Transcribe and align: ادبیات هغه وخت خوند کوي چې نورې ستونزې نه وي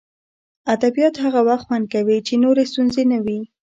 ادبیات 0.73 1.15
هغه 1.25 1.41
وخت 1.49 1.65
خوند 1.67 1.85
کوي 1.93 2.17
چې 2.27 2.33
نورې 2.43 2.63
ستونزې 2.71 3.03
نه 3.11 3.17
وي 3.25 3.39